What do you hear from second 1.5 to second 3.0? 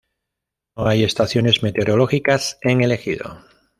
meteorológicas en el